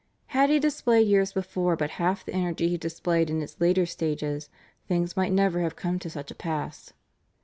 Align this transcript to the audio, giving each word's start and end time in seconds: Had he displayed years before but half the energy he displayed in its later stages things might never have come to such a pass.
Had 0.33 0.49
he 0.49 0.57
displayed 0.57 1.05
years 1.07 1.31
before 1.31 1.75
but 1.75 1.91
half 2.01 2.25
the 2.25 2.33
energy 2.33 2.69
he 2.69 2.75
displayed 2.75 3.29
in 3.29 3.39
its 3.39 3.61
later 3.61 3.85
stages 3.85 4.49
things 4.87 5.15
might 5.15 5.31
never 5.31 5.59
have 5.59 5.75
come 5.75 5.99
to 5.99 6.09
such 6.09 6.31
a 6.31 6.33
pass. 6.33 6.93